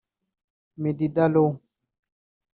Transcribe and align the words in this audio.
Medida 0.83 1.29
law 1.29 1.53